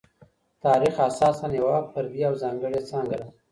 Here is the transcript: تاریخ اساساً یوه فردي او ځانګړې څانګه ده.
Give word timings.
تاریخ 0.63 0.95
اساساً 1.09 1.47
یوه 1.59 1.77
فردي 1.91 2.21
او 2.29 2.33
ځانګړې 2.43 2.79
څانګه 2.89 3.15
ده. 3.21 3.27